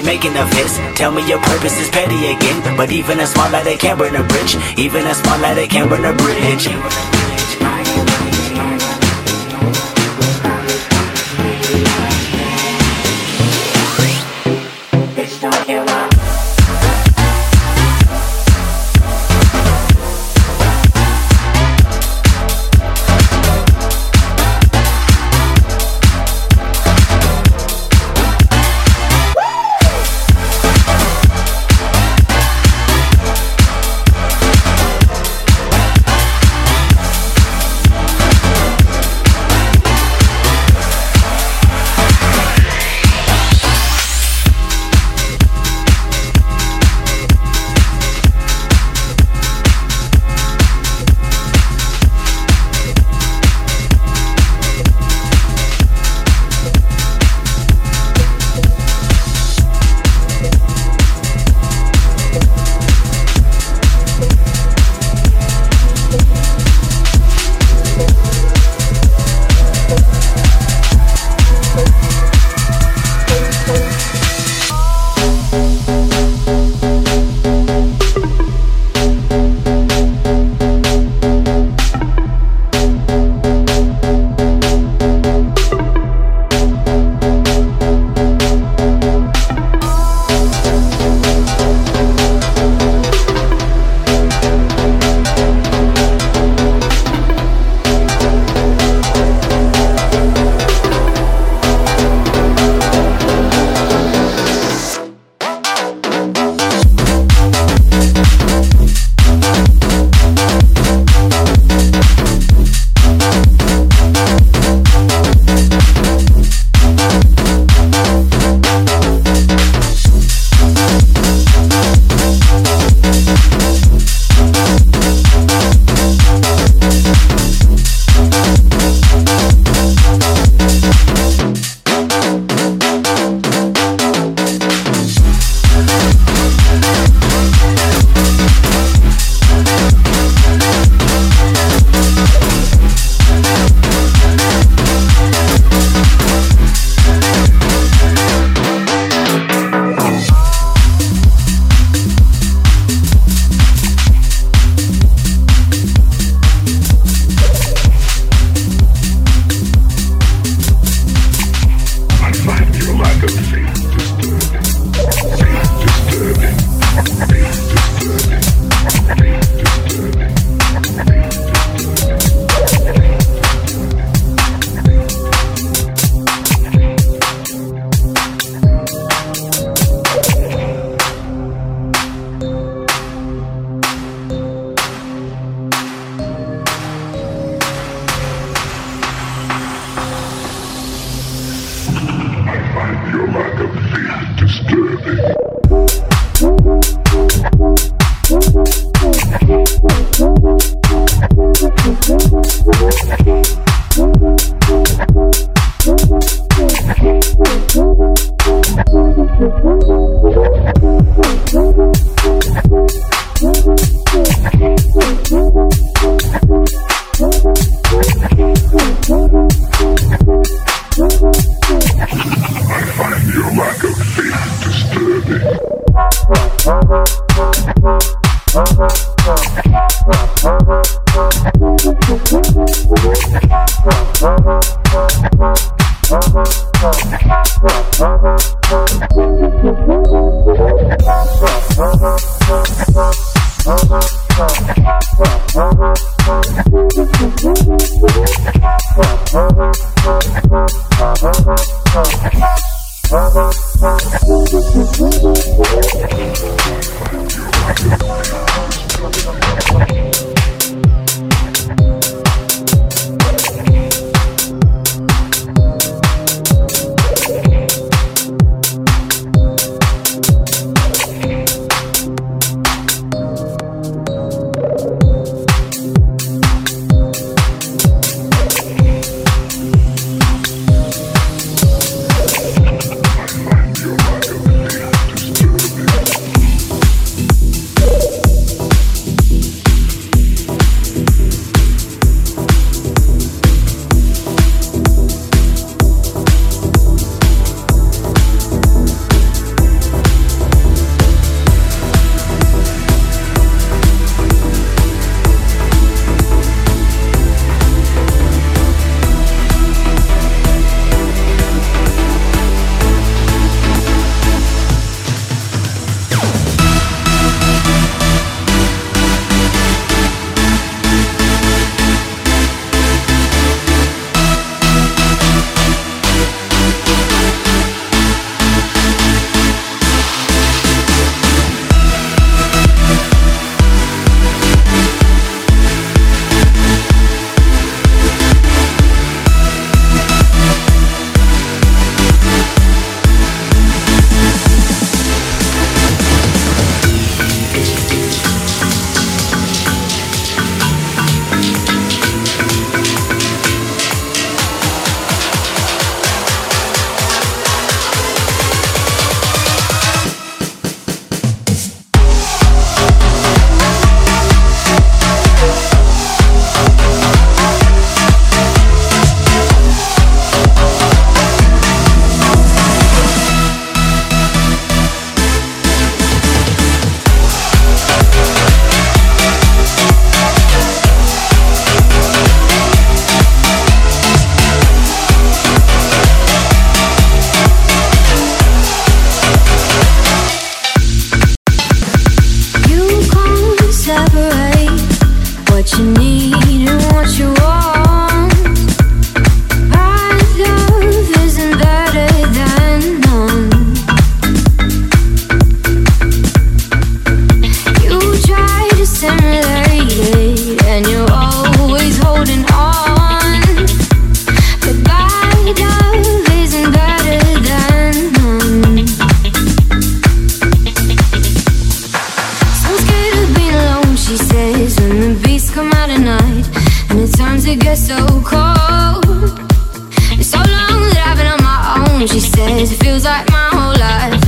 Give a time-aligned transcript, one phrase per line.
[0.00, 0.78] be making of this.
[0.96, 2.76] Tell me your purpose is petty again.
[2.76, 4.56] But even a small light, they can burn a bridge.
[4.76, 7.13] Even a small light, they can burn a bridge.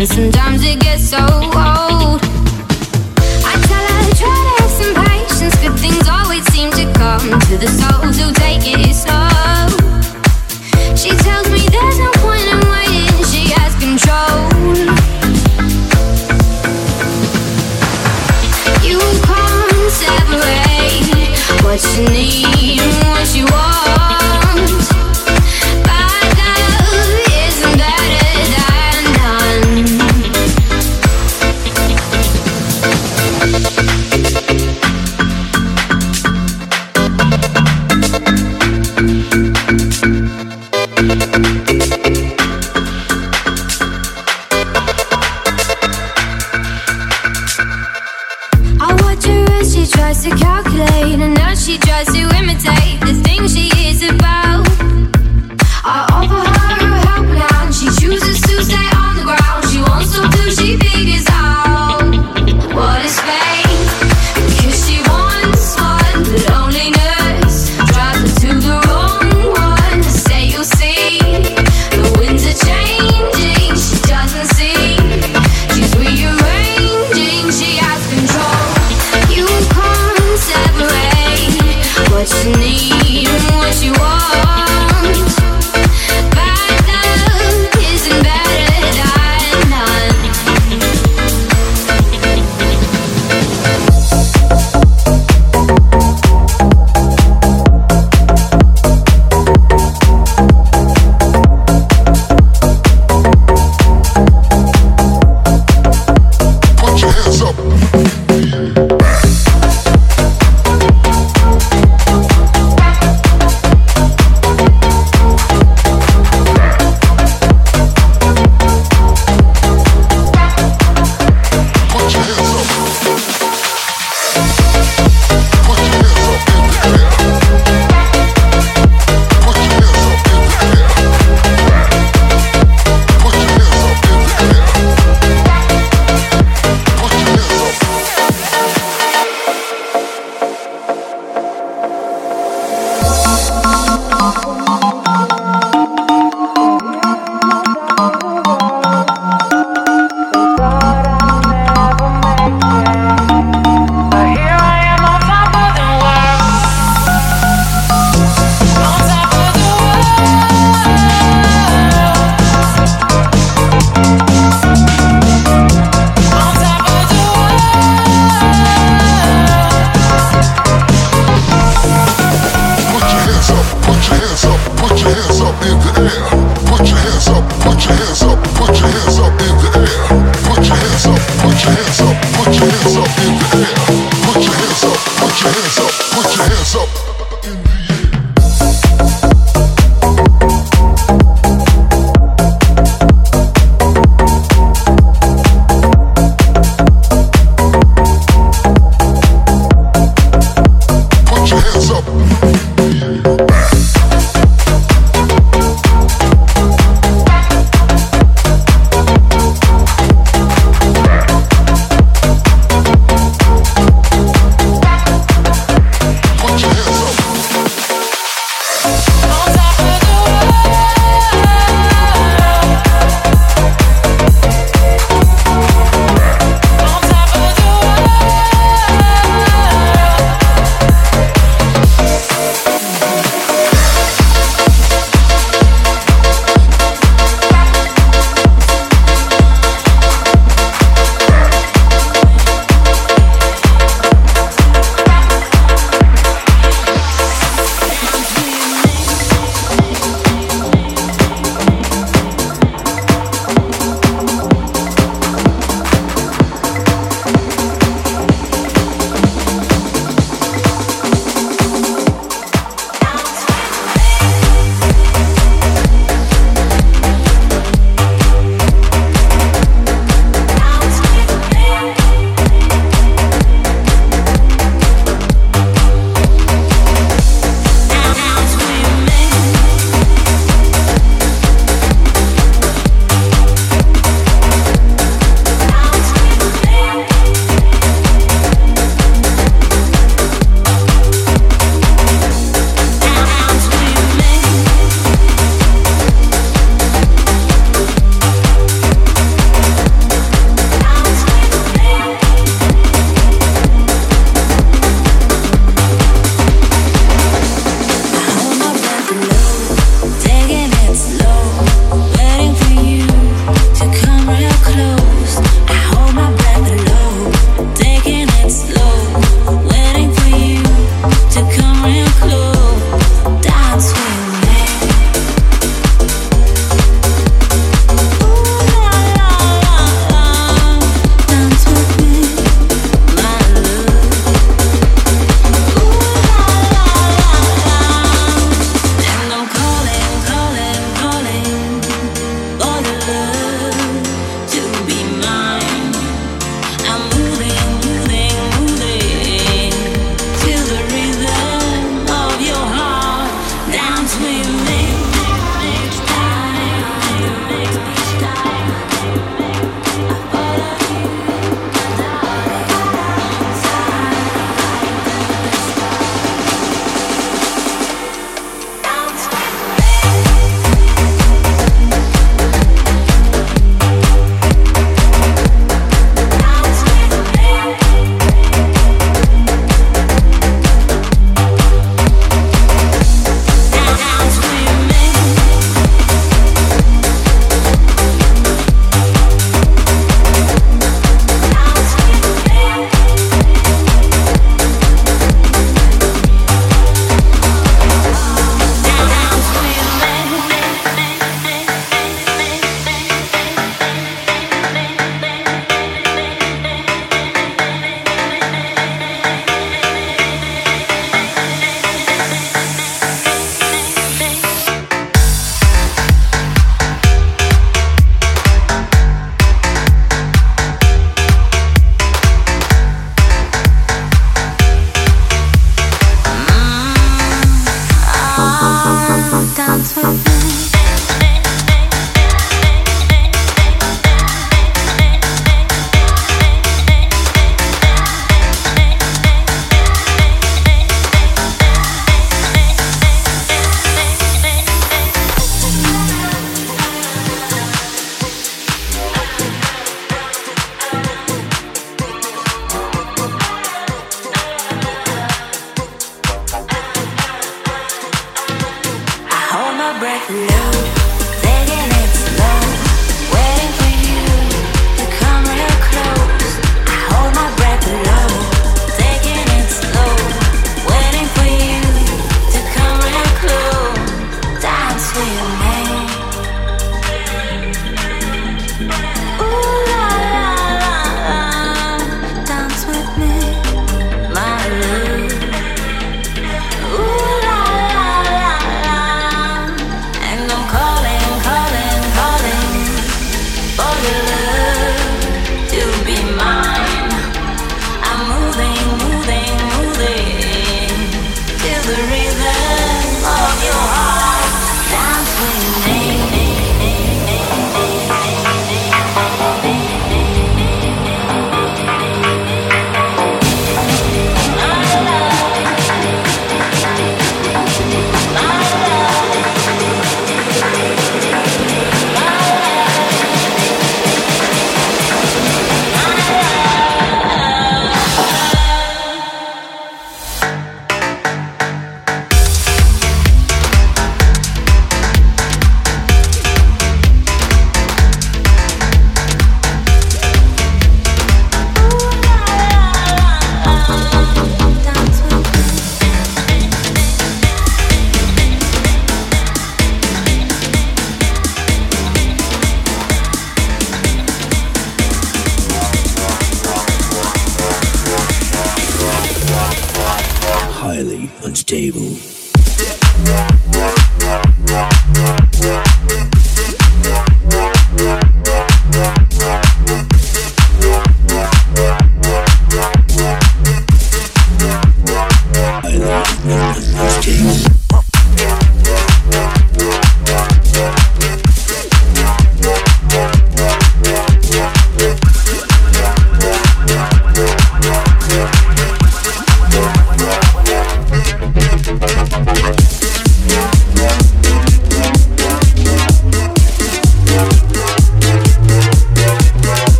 [0.00, 0.47] Your hands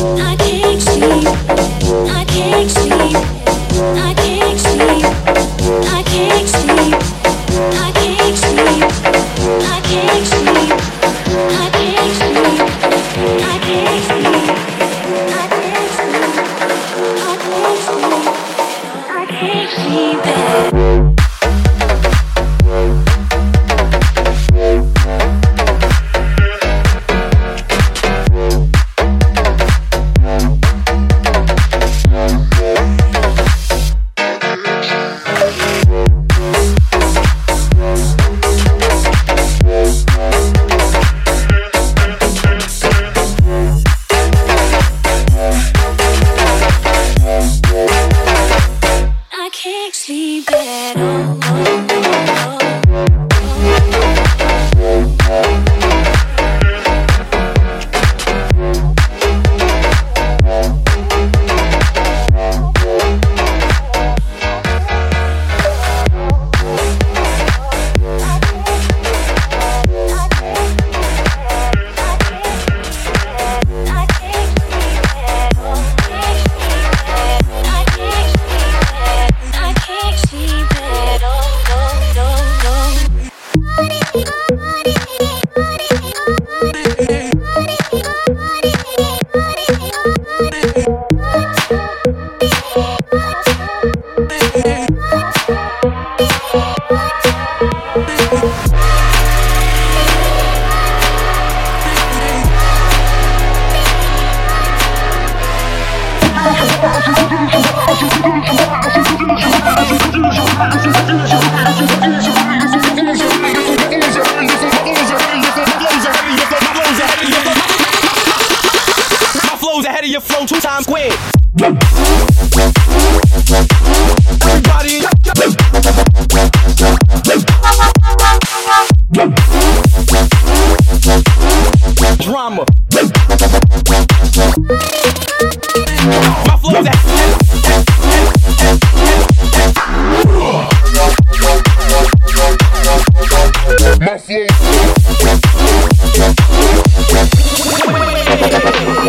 [0.00, 1.26] I can't sleep.
[2.08, 3.16] I can't sleep.
[3.96, 4.57] I can't.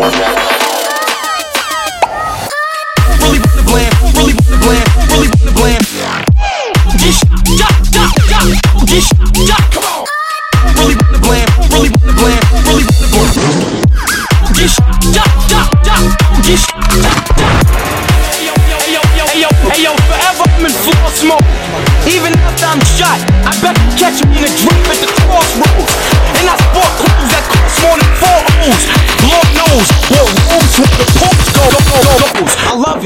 [0.00, 0.39] more you.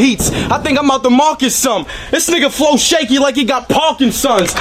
[0.05, 0.31] heats.
[0.31, 1.87] I think I'm out the market some.
[2.11, 4.53] This nigga flow shaky like he got Parkinson's.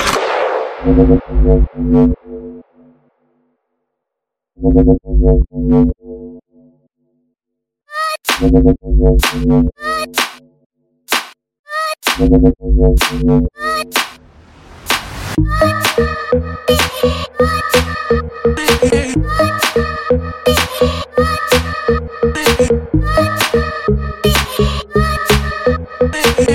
[26.44, 26.52] My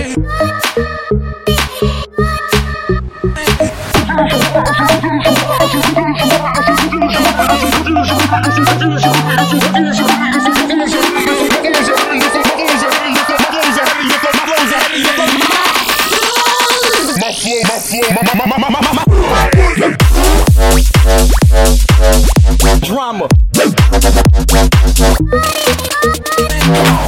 [17.32, 18.92] flow, my flow, my, my, my, my, my, my,
[21.54, 21.87] my.
[22.80, 23.28] Drama.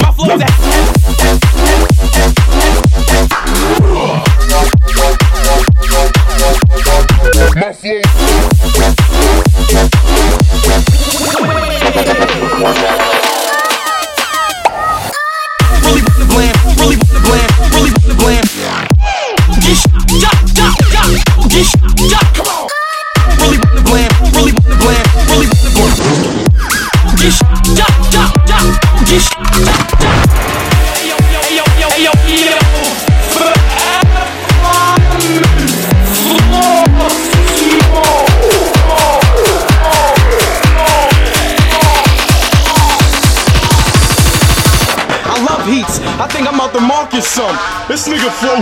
[0.02, 0.60] My flow's that.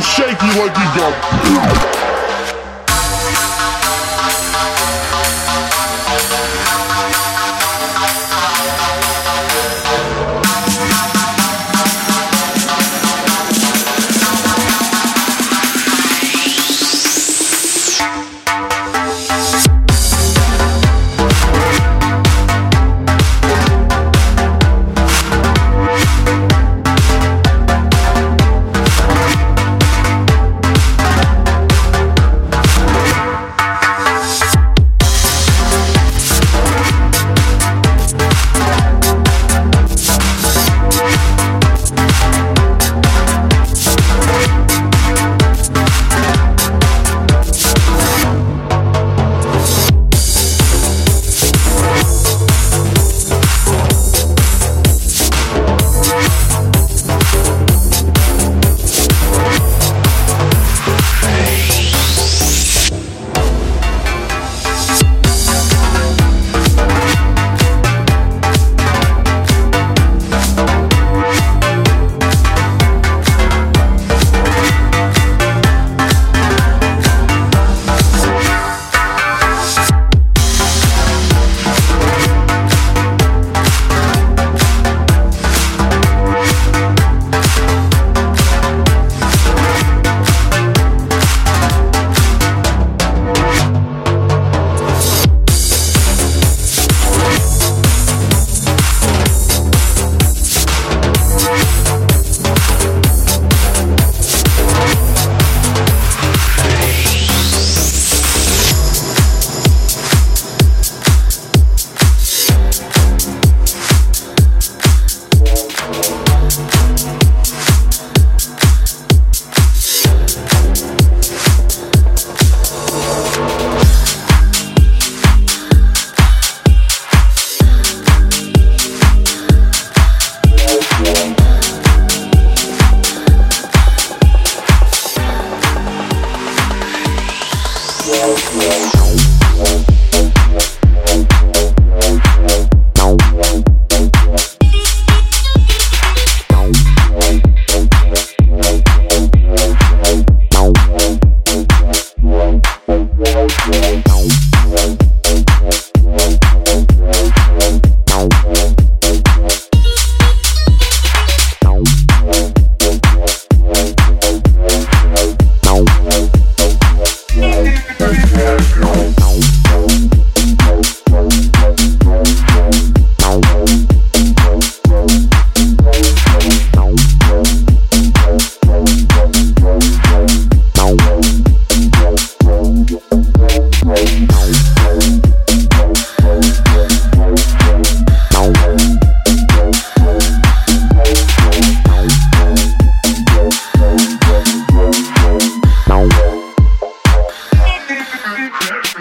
[0.01, 0.28] shit.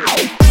[0.06, 0.47] Thank.